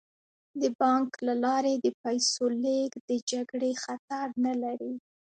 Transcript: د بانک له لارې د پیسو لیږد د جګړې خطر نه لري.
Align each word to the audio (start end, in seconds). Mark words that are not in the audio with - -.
د 0.61 0.63
بانک 0.79 1.09
له 1.27 1.33
لارې 1.45 1.73
د 1.77 1.87
پیسو 2.01 2.43
لیږد 2.63 3.01
د 3.09 3.11
جګړې 3.31 3.71
خطر 3.83 4.27
نه 4.45 4.53
لري. 4.63 4.93